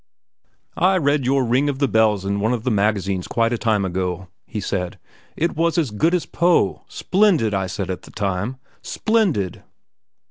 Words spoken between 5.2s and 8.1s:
"It was as good as Poe. Splendid, I said at the